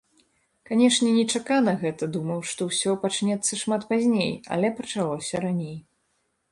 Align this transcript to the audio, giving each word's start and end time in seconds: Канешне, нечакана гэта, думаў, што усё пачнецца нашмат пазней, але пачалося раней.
Канешне, 0.69 1.09
нечакана 1.17 1.75
гэта, 1.83 2.09
думаў, 2.15 2.39
што 2.53 2.61
усё 2.73 2.97
пачнецца 3.05 3.45
нашмат 3.53 3.81
пазней, 3.93 4.31
але 4.59 4.67
пачалося 4.83 5.35
раней. 5.47 5.77